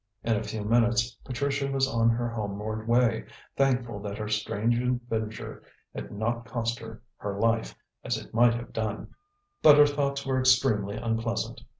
In 0.23 0.35
a 0.35 0.41
few 0.41 0.63
minutes 0.65 1.11
Patricia 1.23 1.67
was 1.69 1.87
on 1.87 2.09
her 2.09 2.27
homeward 2.27 2.87
way, 2.87 3.25
thankful 3.55 3.99
that 3.99 4.17
her 4.17 4.27
strange 4.27 4.79
adventure 4.79 5.61
had 5.93 6.11
not 6.11 6.43
cost 6.45 6.79
her 6.79 7.03
her 7.17 7.39
life, 7.39 7.75
as 8.03 8.17
it 8.17 8.33
might 8.33 8.55
have 8.55 8.73
done. 8.73 9.13
But 9.61 9.77
her 9.77 9.85
thoughts 9.85 10.25
were 10.25 10.39
extremely 10.39 10.97
unpleasant. 10.97 11.61